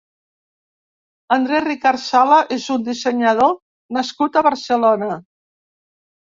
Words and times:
André 1.37 1.59
Ricard 1.65 2.01
Sala 2.07 2.41
és 2.57 2.67
un 2.77 2.89
dissenyador 2.89 3.55
nascut 4.01 4.43
a 4.43 4.47
Barcelona. 4.51 5.15